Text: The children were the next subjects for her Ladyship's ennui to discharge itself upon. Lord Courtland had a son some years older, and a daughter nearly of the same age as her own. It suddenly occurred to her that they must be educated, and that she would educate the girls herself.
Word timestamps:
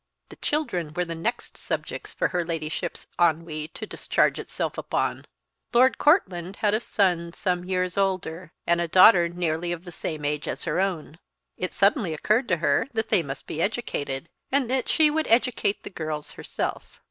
The 0.29 0.35
children 0.37 0.95
were 0.95 1.05
the 1.05 1.13
next 1.13 1.57
subjects 1.57 2.11
for 2.11 2.29
her 2.29 2.43
Ladyship's 2.43 3.05
ennui 3.19 3.67
to 3.75 3.85
discharge 3.85 4.39
itself 4.39 4.75
upon. 4.75 5.25
Lord 5.73 5.99
Courtland 5.99 6.55
had 6.55 6.73
a 6.73 6.79
son 6.79 7.33
some 7.33 7.65
years 7.65 7.99
older, 7.99 8.51
and 8.65 8.81
a 8.81 8.87
daughter 8.87 9.29
nearly 9.29 9.71
of 9.71 9.85
the 9.85 9.91
same 9.91 10.25
age 10.25 10.47
as 10.47 10.63
her 10.63 10.79
own. 10.79 11.19
It 11.55 11.71
suddenly 11.71 12.15
occurred 12.15 12.47
to 12.47 12.57
her 12.57 12.87
that 12.93 13.09
they 13.09 13.21
must 13.21 13.45
be 13.45 13.61
educated, 13.61 14.27
and 14.51 14.67
that 14.71 14.89
she 14.89 15.11
would 15.11 15.27
educate 15.27 15.83
the 15.83 15.91
girls 15.91 16.31
herself. 16.31 16.99